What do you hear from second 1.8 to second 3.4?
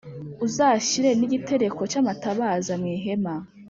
cy’ amatabaza mw’ ihema